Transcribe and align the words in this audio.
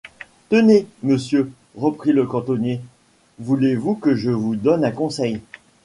Tenez, 0.49 0.87
Monsieur, 1.03 1.51
reprit 1.77 2.11
le 2.11 2.25
cantonnier, 2.25 2.81
voulez-vous 3.37 3.93
que 3.93 4.15
je 4.15 4.31
vous 4.31 4.55
donne 4.55 4.83
un 4.83 4.89
conseil? 4.89 5.41